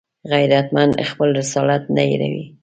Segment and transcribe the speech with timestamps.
[0.31, 2.43] غیرتمند خپل رسالت نه هېروي